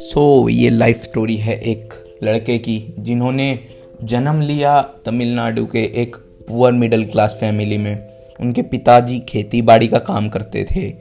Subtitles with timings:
[0.00, 3.58] सो so, ये life story है एक लड़के की जिन्होंने
[4.04, 6.16] जन्म लिया तमिलनाडु के एक
[6.48, 8.08] पुअर मिडिल क्लास फैमिली में।
[8.40, 10.94] उनके पिताजी खेती बाड़ी का काम करते थे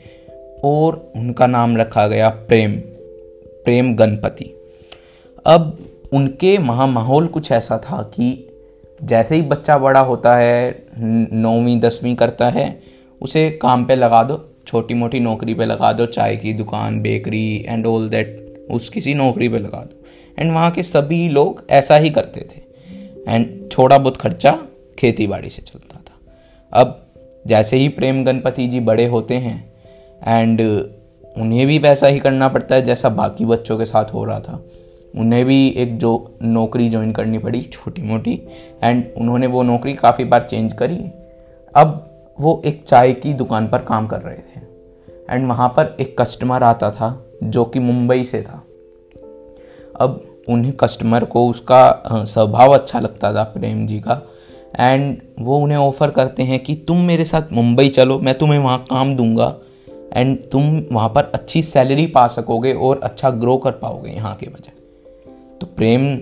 [0.63, 2.71] और उनका नाम रखा गया प्रेम
[3.66, 4.55] प्रेम गणपति।
[5.46, 5.80] अब
[6.14, 8.50] उनके वहाँ माहौल कुछ ऐसा था कि
[9.04, 10.86] जैसे ही बच्चा बड़ा होता है
[11.34, 12.82] नौवीं दसवीं करता है
[13.21, 17.65] उसे काम पे लगा दो छोटी मोटी नौकरी पे लगा दो, चाय की दुकान बेकरी
[17.68, 20.04] एंड ऑल दैट उस किसी नौकरी पे लगा दो।
[20.39, 22.61] एंड वहाँ के सभी लोग ऐसा ही करते थे।
[23.28, 23.47] एंड
[23.78, 24.57] थोड़ा बहुत खर्चा
[25.00, 27.01] खेती बाड़ी से चलता था। अब
[27.47, 29.74] जैसे ही प्रेम गणपति जी बड़े होते हैं
[30.28, 30.61] एंड
[31.38, 34.63] उन्हें भी वैसा ही करना पड़ता है जैसा बाकी बच्चों के साथ हो रहा था।
[35.17, 38.41] उन्हें भी एक जो नौकरी ज्वाइन करनी पड़ी छोटी मोटी
[38.83, 40.97] एंड उन्होंने वो नौकरी काफ़ी बार चेंज करी।
[41.75, 44.62] अब वो एक चाय की दुकान पर काम कर रहे थे।
[45.30, 48.64] एंड वहाँ पर एक कस्टमर आता था, जो कि मुंबई से था।
[50.00, 54.22] अब उन्हें कस्टमर को उसका स्वभाव अच्छा लगता था, प्रेम जी का।
[54.80, 58.80] एंड वो उन्हें ऑफ़र करते हैं कि तुम मेरे साथ मुंबई चलो, मैं तुम्हें वहाँ
[58.80, 59.55] काम दूँगा।
[60.14, 64.47] एंड तुम वहाँ पर अच्छी सैलरी पा सकोगे और अच्छा ग्रो कर पाओगे यहाँ के
[64.47, 64.73] बजाय
[65.61, 66.16] तो प्रेम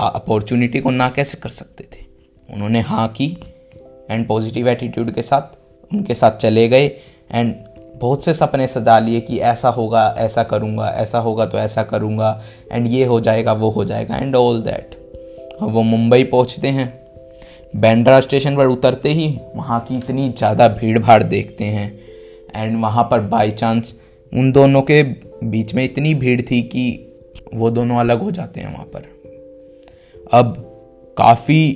[0.00, 2.04] अपॉर्चुनिटी को ना कैसे कर सकते थे?
[2.48, 3.36] उन्होंने हाँ की।
[4.10, 5.56] एंड पॉजिटिव एटीट्यूड के साथ,
[5.90, 6.86] उनके साथ चले गए
[7.30, 7.54] एंड
[8.00, 12.40] बहुत से सपने सजा लिए कि ऐसा होगा, ऐसा करूँगा, ऐसा होगा तो ऐसा करूँगा
[12.72, 14.94] एंड ये हो जाएगा, वो हो जाएगा एंड ऑल दैट
[15.62, 16.92] अब वो मुंबई पहुँचते हैं।
[17.76, 21.88] बैंड्रा स्टेशन पर उतरते ही वहाँ की इतनी ज़्यादा भीड़ भाड़ देखते हैं
[22.54, 23.94] एंड वहाँ पर बाई चांस
[24.32, 25.02] उन दोनों के
[25.44, 26.84] बीच में इतनी भीड़ थी कि
[27.54, 29.04] वो दोनों अलग हो जाते हैं वहाँ पर।
[30.32, 30.54] अब
[31.16, 31.72] काफ़ी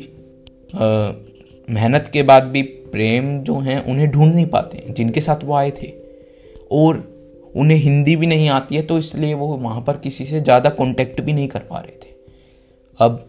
[1.71, 5.55] मेहनत के बाद भी प्रेम जो हैं, उन्हें ढूंढ नहीं पाते हैं, जिनके साथ वो
[5.55, 5.93] आए थे।
[6.73, 7.09] और
[7.55, 11.21] उन्हें हिंदी भी नहीं आती है तो इसलिए वो वहाँ पर किसी से ज़्यादा कॉन्टेक्ट
[11.21, 12.15] भी नहीं कर पा रहे थे।
[12.99, 13.27] अब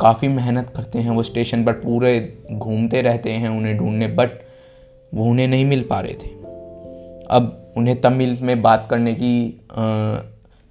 [0.00, 4.38] काफ़ी मेहनत करते हैं वो स्टेशन पर, पूरे घूमते रहते हैं उन्हें ढूँढने बट
[5.12, 6.28] वो उन्हें नहीं मिल पा रहे थे।
[7.30, 9.60] अब उन्हें तमिल में बात करने की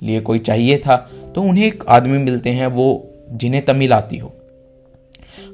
[0.01, 0.95] लिए कोई चाहिए था
[1.35, 4.33] तो उन्हें एक आदमी मिलते हैं, वो जिन्हें तमिल आती हो।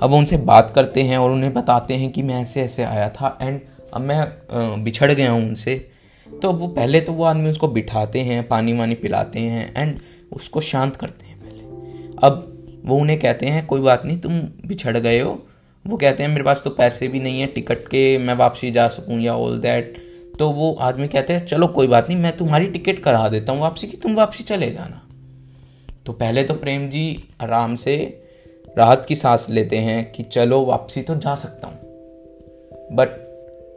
[0.01, 3.38] अब उनसे बात करते हैं और उन्हें बताते हैं कि मैं ऐसे ऐसे आया था
[3.41, 3.59] एंड
[3.94, 5.75] अब मैं बिछड़ गया हूँ उनसे।
[6.28, 10.00] तो वो पहले तो वो आदमी उसको बिठाते हैं, पानी वानी पिलाते हैं एंड
[10.34, 11.63] उसको शांत करते हैं पहले।
[12.23, 15.31] अब वो उन्हें कहते हैं, कोई बात नहीं, तुम बिछड़ गए हो।
[15.85, 18.88] वो कहते हैं, मेरे पास तो पैसे भी नहीं है, टिकट के, मैं वापसी जा
[18.88, 20.03] सकूँ या ऑल दैट
[20.40, 23.62] तो वो आदमी कहते हैं, चलो कोई बात नहीं, मैं तुम्हारी टिकट करा देता हूँ
[23.62, 25.02] वापसी की, तुम वापसी चले जाना।
[26.06, 27.96] तो पहले तो प्रेम जी आराम से
[28.78, 33.09] राहत की सांस लेते हैं कि चलो वापसी तो जा सकता हूँ। बट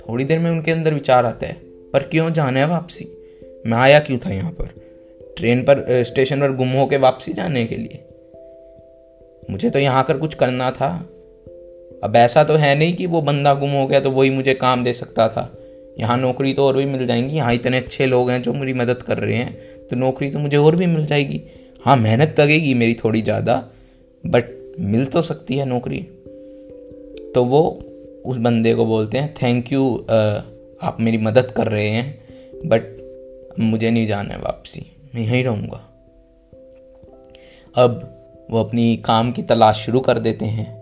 [0.00, 1.56] थोड़ी देर में उनके अंदर विचार आता है,
[1.92, 3.04] पर क्यों जाना है वापसी?
[3.66, 4.68] मैं आया क्यों था यहाँ पर?
[5.36, 8.04] ट्रेन पर स्टेशन पर गुम होकर वापसी जाने के लिए।
[9.50, 10.88] मुझे तो यहाँ कर कुछ करना था।
[12.04, 14.84] अब ऐसा तो है नहीं कि वो बंदा गुम हो गया तो वही मुझे काम
[14.84, 15.50] दे सकता था।
[16.00, 19.02] यहाँ नौकरी तो और भी मिल जाएँगी। यहाँ इतने अच्छे लोग हैं जो मेरी मदद
[19.02, 21.42] कर रहे हैं तो नौकरी तो मुझे और भी मिल जाएगी।
[21.84, 23.56] हाँ मेहनत लगेगी मेरी थोड़ी ज़्यादा
[24.24, 26.00] बट मिल तो सकती है नौकरी।
[27.34, 27.78] तो वो
[28.26, 29.94] उस बंदे को बोलते हैं थैंक यू
[30.82, 32.18] आप मेरी मदद कर रहे हैं
[32.66, 32.96] बट
[33.60, 35.84] मुझे नहीं जाना है वापसी। मैं यहीं रहूँगा।
[37.74, 38.14] अब
[38.50, 40.76] वो अपनी काम की तलाश शुरू कर देते हैं।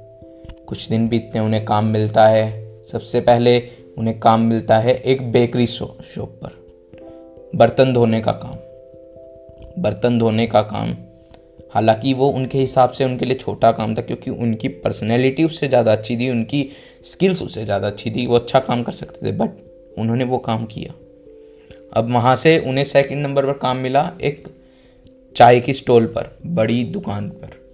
[0.67, 3.59] कुछ दिन बीतते उन्हें काम मिलता है। सबसे पहले
[3.99, 6.67] उन्हें काम मिलता है एक बेकरी शॉप पर।
[7.55, 10.97] बर्तन धोने का काम। बर्तन धोने का काम।
[11.77, 15.93] हालाँकि वो उनके हिसाब से उनके लिए छोटा काम था, क्योंकि उनकी पर्सनैलिटी उससे ज़्यादा
[15.93, 16.69] अच्छी थी, उनकी
[17.05, 20.65] स्किल्स उससे ज़्यादा अच्छी थी, वो अच्छा काम कर सकते थे बट उन्होंने वो काम
[20.67, 20.93] किया।
[21.93, 24.49] अब वहाँ से उन्हें सेकंड नंबर पर काम मिला एक
[25.37, 27.65] चाय की स्टॉल पर, बड़ी दुकान पर।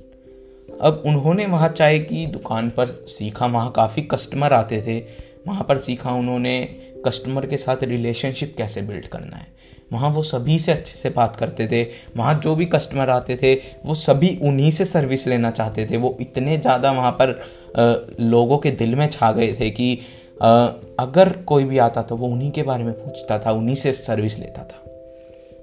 [0.80, 4.98] अब उन्होंने वहाँ चाय की दुकान पर सीखा, वहाँ काफ़ी कस्टमर आते थे,
[5.46, 6.60] वहाँ पर सीखा उन्होंने
[7.06, 9.46] कस्टमर के साथ रिलेशनशिप कैसे बिल्ड करना है।
[9.92, 11.82] वहाँ वो सभी से अच्छे से बात करते थे।
[12.16, 13.54] वहाँ जो भी कस्टमर आते थे
[13.86, 18.58] वो सभी उन्हीं से सर्विस लेना चाहते थे। वो इतने ज़्यादा वहाँ पर आ, लोगों
[18.58, 19.98] के दिल में छा गए थे कि
[20.42, 20.66] आ,
[20.98, 24.38] अगर कोई भी आता तो वो उन्हीं के बारे में पूछता था उन्हीं से सर्विस
[24.38, 24.84] लेता था।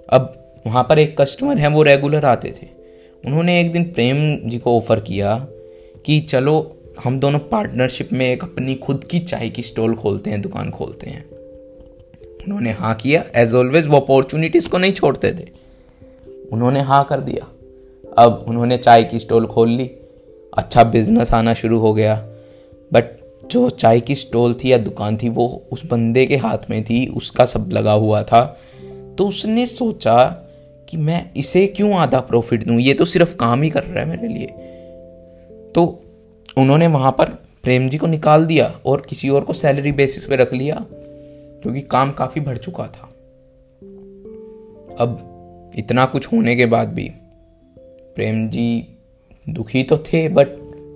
[0.09, 0.33] अब
[0.67, 2.67] वहाँ पर एक कस्टमर हैं वो रेगुलर आते थे।
[3.23, 5.35] उन्होंने एक दिन प्रेम जी को ऑफ़र किया
[6.05, 6.55] कि चलो
[7.03, 11.09] हम दोनों पार्टनरशिप में एक अपनी खुद की चाय की स्टॉल खोलते हैं दुकान खोलते
[11.09, 11.23] हैं।
[12.43, 15.47] उन्होंने हाँ किया। एज ऑलवेज वो अपॉर्चुनिटीज़ को नहीं छोड़ते थे।
[16.51, 17.47] उन्होंने हाँ कर दिया।
[18.17, 19.91] अब उन्होंने चाय की स्टॉल खोल ली।
[20.57, 22.15] अच्छा बिज़नेस आना शुरू हो गया।
[22.93, 23.19] बट
[23.51, 27.07] जो चाय की स्टॉल थी या दुकान थी, वो उस बंदे के हाथ में थी,
[27.07, 28.59] उसका सब लगा हुआ था।
[29.17, 30.25] तो उसने सोचा
[30.89, 32.79] कि मैं इसे क्यों आधा प्रॉफिट दूँ?
[32.79, 34.47] ये तो सिर्फ़ काम ही कर रहा है मेरे लिए।
[35.75, 36.03] तो
[36.57, 37.25] उन्होंने वहाँ पर
[37.63, 40.85] प्रेम जी को निकाल दिया और किसी और को सैलरी बेसिस पे रख लिया।
[41.63, 43.13] क्योंकि काम काफ़ी बढ़ चुका था।
[44.99, 45.25] अब
[45.75, 47.11] इतना कुछ होने के बाद भी
[48.15, 48.87] प्रेम जी
[49.49, 50.47] दुखी तो थे बट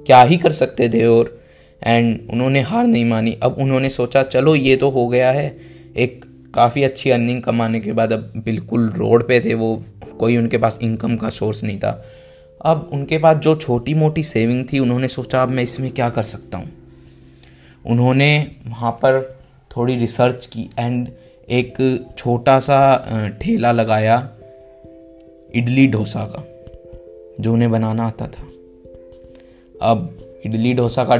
[0.06, 1.42] क्या ही कर सकते थे और
[1.84, 5.58] एंड उन्होंने हार नहीं मानी। अब उन्होंने सोचा, चलो, ये तो हो गया है।
[5.98, 6.26] एक
[6.56, 9.84] काफ़ी अच्छी अर्निंग कमाने के बाद अब बिल्कुल रोड पे थे वो,
[10.20, 12.06] कोई उनके पास इनकम का सोर्स नहीं था।
[12.62, 16.24] अब उनके पास जो छोटी मोटी सेविंग थी, उन्होंने सोचा, अब मैं इसमें क्या कर
[16.24, 16.70] सकता हूँ?
[17.86, 19.43] उन्होंने वहाँ पर
[19.78, 21.08] थोड़ी रिसर्च की एंड
[21.50, 21.76] एक
[22.18, 22.78] छोटा सा
[23.42, 24.30] ठेला लगाया
[25.56, 26.44] इडली डोसा का,
[27.40, 28.44] जो उन्हें बनाना आता था।
[29.82, 31.16] अब इडली डोसा का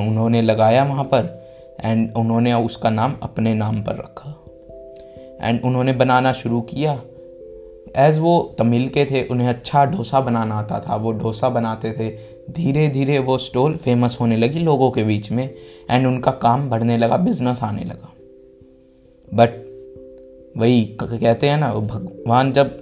[0.00, 1.48] उन्होंने लगाया वहाँ पर
[1.80, 4.34] एंड उन्होंने उसका नाम अपने नाम पर रखा।
[5.42, 7.00] एंड उन्होंने बनाना शुरू किया।
[7.96, 12.10] एज़ वो तमिल के थे, उन्हें अच्छा डोसा बनाना आता था। वो डोसा बनाते थे।
[12.52, 15.54] धीरे धीरे वो स्टॉल फ़ेमस होने लगी लोगों के बीच में
[15.90, 18.12] एंड उनका काम बढ़ने लगा बिज़नेस आने लगा।
[19.28, 19.66] बट
[20.56, 22.76] वही कहते हैं ना भगवान जब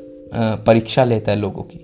[0.67, 1.83] परीक्षा लेता है लोगों की।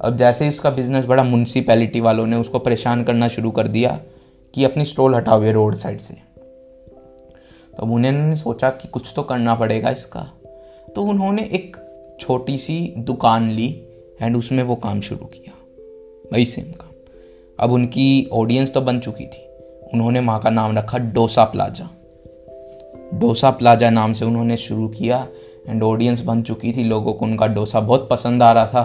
[0.00, 4.00] अब जैसे ही उसका बिज़नेस बड़ा म्यूनसिपैलिटी वालों ने उसको परेशान करना शुरू कर दिया
[4.54, 6.14] कि अपनी स्टॉल हटाओ रोड साइड से।
[7.74, 10.20] तो उन्होंने सोचा कि कुछ तो करना पड़ेगा इसका।
[10.96, 11.76] तो उन्होंने एक
[12.20, 13.66] छोटी सी दुकान ली
[14.22, 15.52] एंड उसमें वो काम शुरू किया।
[16.32, 16.92] वही सेम काम।
[17.58, 19.46] अब उनकी ऑडियंस तो बन चुकी थी।
[19.94, 21.88] उन्होंने वहाँ का नाम रखा डोसा प्लाजा।
[23.14, 25.26] डोसा प्लाजा नाम से उन्होंने शुरू किया
[25.68, 28.84] एंड ऑडियंस बन चुकी थी। लोगों को उनका डोसा बहुत पसंद आ रहा था।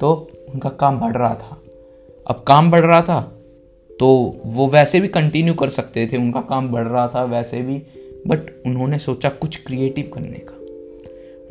[0.00, 0.12] तो
[0.54, 1.58] उनका काम बढ़ रहा था।
[2.26, 3.20] अब काम बढ़ रहा था
[4.00, 4.08] तो
[4.46, 7.82] वो वैसे भी कंटिन्यू कर सकते थे। उनका काम बढ़ रहा था वैसे भी
[8.26, 10.51] बट उन्होंने सोचा कुछ क्रिएटिव करने का।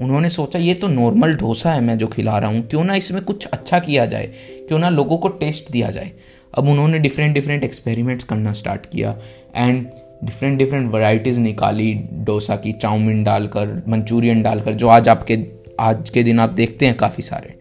[0.02, 3.24] उन्होंने सोचा, ये तो नॉर्मल डोसा है मैं जो खिला रहा हूँ। क्यों ना इसमें
[3.24, 4.26] कुछ अच्छा किया जाए?
[4.68, 6.12] क्यों ना लोगों को टेस्ट दिया जाए?
[6.54, 9.16] अब उन्होंने डिफरेंट डिफरेंट एक्सपेरिमेंट्स करना स्टार्ट किया
[9.56, 9.86] एंड
[10.24, 11.94] डिफरेंट डिफरेंट वैरायटीज़ निकाली।
[12.26, 15.38] डोसा की चाउमीन डालकर, मंचूरियन डालकर, जो आज आपके,
[15.80, 17.60] आज के दिन आप देखते हैं काफ़ी सारे।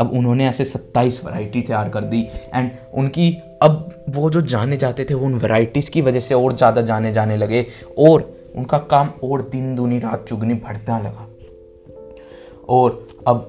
[0.00, 2.20] अब उन्होंने ऐसे सत्ताईस वैरायटी तैयार कर दी
[2.54, 6.56] एंड उनकी अब वो जो जाने जाते थे, वो उन वैरायटीज़ की वजह से और
[6.56, 7.66] ज़्यादा जाने जाने लगे
[7.98, 11.28] और उनका काम और दिन दूनी रात चुगनी बढ़ता लगा।
[12.68, 13.48] और अब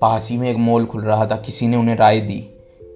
[0.00, 2.38] पास ही में एक मॉल खुल रहा था, किसी ने उन्हें राय दी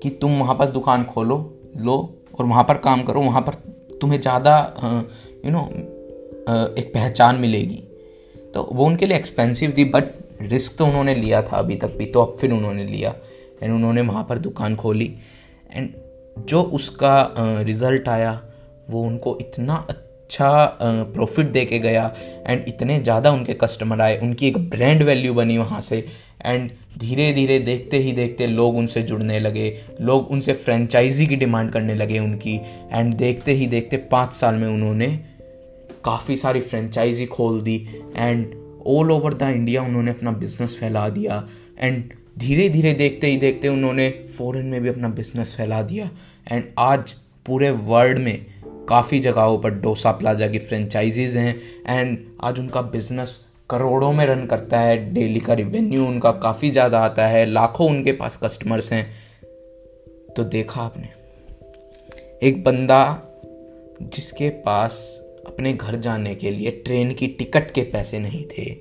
[0.03, 1.37] कि तुम वहाँ पर दुकान खोलो,
[1.77, 1.97] लो
[2.39, 3.55] और वहाँ पर काम करो, वहाँ पर
[4.01, 4.59] तुम्हें ज़्यादा
[5.45, 5.65] यू नो
[6.73, 7.83] एक पहचान मिलेगी।
[8.55, 10.05] तो वो उनके लिए एक्सपेंसिव थी बट
[10.43, 13.15] रिस्क तो उन्होंने लिया था अभी तक भी तो अब फिर उन्होंने लिया
[13.63, 15.15] एंड उन्होंने वहाँ पर दुकान खोली।
[15.73, 15.91] एंड
[16.41, 18.41] जो उसका रिज़ल्ट आया,
[18.91, 22.13] वो उनको इतना अच्छा प्रॉफिट दे के गया
[22.47, 26.05] एंड इतने ज़्यादा उनके कस्टमर आए, उनकी एक ब्रांड वैल्यू बनी वहाँ से
[26.45, 31.71] एंड धीरे धीरे देखते ही देखते लोग उनसे जुड़ने लगे, लोग उनसे फ्रेंचाइजी की डिमांड
[31.71, 32.61] करने लगे उनकी
[32.93, 35.07] एंड देखते ही देखते पाँच साल में उन्होंने
[36.05, 37.77] काफ़ी सारी फ्रेंचाइजी खोल दी
[38.17, 38.47] and
[38.87, 41.47] all over the India उन्होंने अपना बिज़नेस फैला दिया
[41.81, 42.05] एंड
[42.39, 44.09] धीरे धीरे देखते ही देखते उन्होंने
[44.39, 46.11] फ़ॉरन में भी अपना बिज़नेस फैला दिया
[46.53, 47.13] एंड आज
[47.47, 48.47] पूरे वर्ल्ड में
[48.89, 51.55] काफ़ी जगहों पर डोसा प्लाजा की फ्रेंचाइजीज हैं
[51.89, 53.39] एंड आज उनका बिज़नेस
[53.71, 58.13] करोड़ों में रन करता है। डेली का रिवेन्यू उनका काफ़ी ज़्यादा आता है। लाखों उनके
[58.13, 59.07] पास कस्टमर्स हैं।
[60.37, 61.09] तो देखा आपने,
[62.43, 63.23] एक बंदा
[64.03, 64.99] जिसके पास
[65.47, 68.77] अपने घर जाने के लिए ट्रेन की टिकट के पैसे नहीं थे,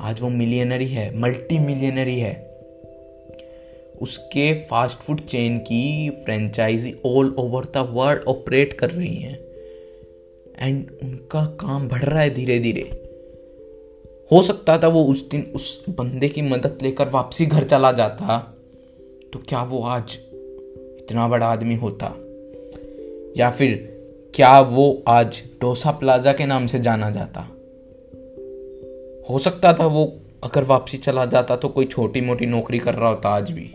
[0.00, 2.53] आज वो मिलियनरी है मल्टी मिलियनरी है।
[4.04, 9.38] उसके फास्ट फ़ूड चेन की franchisee all over the world operate कर रही हैं।
[10.58, 12.90] एंड उनका काम बढ़ रहा है धीरे धीरे।
[14.32, 18.56] हो सकता था वो उस दिन उस बंदे की मदद लेकर वापसी घर चला जाता।
[19.32, 20.18] तो क्या वो आज
[21.00, 22.14] इतना बड़ा आदमी होता?
[23.36, 23.72] या फिर
[24.34, 27.40] क्या वो आज डोसा प्लाजा के नाम से जाना जाता?
[29.30, 33.08] हो सकता था वो अगर वापसी चला जाता तो कोई छोटी मोटी नौकरी कर रहा
[33.08, 33.70] होता आज भी।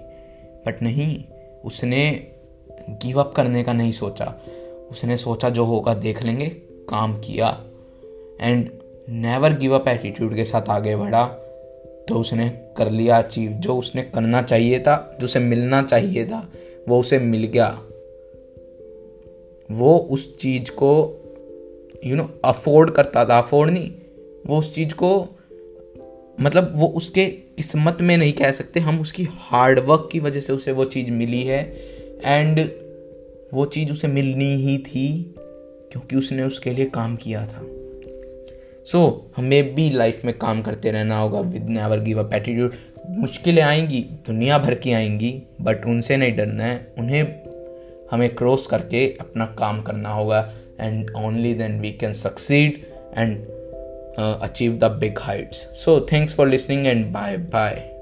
[0.69, 1.23] बट नहीं,
[1.65, 2.27] उसने
[2.89, 4.41] गिव अप करने का नहीं सोचा।
[4.91, 6.49] उसने सोचा जो होगा देख लेंगे,
[6.89, 7.63] काम किया।
[8.41, 8.69] And
[9.09, 11.25] never give up attitude के साथ आगे बढ़ा
[12.07, 16.51] तो उसने कर लिया अचीव जो उसने करना चाहिए था, जो उसे मिलना चाहिए था,
[16.87, 17.81] वो उसे मिल गया।
[19.71, 20.91] वो उस चीज़ को
[22.05, 23.91] यू नो अफोर्ड करता था। अफोर्ड नहीं,
[24.47, 25.38] वो उस चीज़ को
[26.41, 30.53] मतलब वो उसके किस्मत में नहीं कह सकते हम उसकी हार्ड वर्क की वजह से
[30.53, 31.77] उसे वो चीज़ मिली है
[32.25, 32.69] एंड
[33.53, 35.35] वो चीज़ उसे मिलनी ही थी
[35.91, 37.67] क्योंकि उसने उसके लिए काम किया था।
[38.85, 42.73] सो so, हमें भी लाइफ में काम करते रहना होगा with never give up attitude
[43.09, 47.39] मुश्किलें आएँगी दुनिया भर की आएँगी बट उनसे नहीं डरना है। उन्हें
[48.11, 52.85] हमें क्रॉस करके अपना काम करना होगा and only then we can succeed
[53.17, 53.58] and
[54.19, 55.67] uh, achieve the big heights.
[55.73, 57.98] So thanks for listening and bye bye